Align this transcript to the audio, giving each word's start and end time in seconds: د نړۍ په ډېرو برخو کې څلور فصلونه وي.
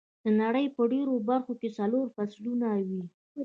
د 0.23 0.25
نړۍ 0.41 0.65
په 0.75 0.81
ډېرو 0.93 1.15
برخو 1.29 1.53
کې 1.59 1.69
څلور 1.79 2.05
فصلونه 2.15 2.67
وي. 2.87 3.03